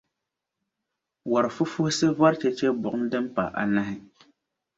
wɔr’ 1.31 1.45
fufuhisi 1.55 2.07
vɔri 2.17 2.37
chɛchɛbuŋ’ 2.41 2.97
din 3.11 3.25
pah’ 3.35 3.53
anahi. 3.61 3.95